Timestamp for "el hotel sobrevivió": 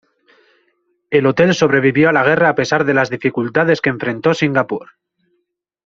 1.11-2.09